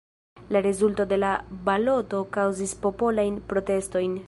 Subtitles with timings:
[0.55, 1.29] La rezulto de la
[1.67, 4.19] baloto kaŭzis popolajn protestojn.